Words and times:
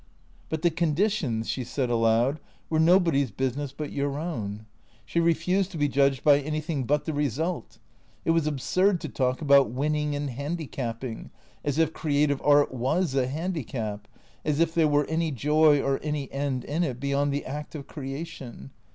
But 0.49 0.63
the 0.63 0.71
conditions, 0.71 1.47
she 1.47 1.63
said 1.63 1.89
aloiid, 1.89 2.39
were 2.71 2.79
nobody's 2.79 3.29
business 3.29 3.71
but 3.71 3.91
your 3.91 4.17
own. 4.17 4.65
She 5.05 5.19
refused 5.19 5.69
to 5.73 5.77
be 5.77 5.87
judged 5.87 6.23
by 6.23 6.39
anything 6.39 6.85
but 6.85 7.05
the 7.05 7.13
result. 7.13 7.77
It 8.25 8.31
was 8.31 8.47
absurd 8.47 8.99
to 9.01 9.09
talk 9.09 9.43
about 9.43 9.69
winning 9.69 10.15
and 10.15 10.31
handicapping; 10.31 11.29
as 11.63 11.77
if 11.77 11.93
creative 11.93 12.41
art 12.43 12.73
was 12.73 13.13
a 13.13 13.27
handicap, 13.27 14.07
as 14.43 14.59
if 14.59 14.73
there 14.73 14.87
were 14.87 15.05
any 15.05 15.29
joy 15.29 15.79
or 15.79 15.99
any 16.01 16.31
end 16.31 16.63
in 16.65 16.83
it 16.83 16.99
beyond 16.99 17.31
the 17.31 17.45
act 17.45 17.75
of 17.75 17.85
creation. 17.85 18.71